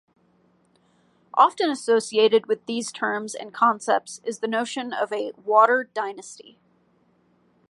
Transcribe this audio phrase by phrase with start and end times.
[1.35, 6.57] Often associated with these terms and concepts is the notion of a "water dynasty".